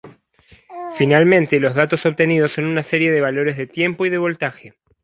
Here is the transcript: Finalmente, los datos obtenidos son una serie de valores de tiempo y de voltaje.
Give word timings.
Finalmente, 0.97 1.59
los 1.59 1.75
datos 1.75 2.07
obtenidos 2.07 2.53
son 2.53 2.65
una 2.65 2.81
serie 2.81 3.11
de 3.11 3.21
valores 3.21 3.55
de 3.55 3.67
tiempo 3.67 4.07
y 4.07 4.09
de 4.09 4.17
voltaje. 4.17 4.73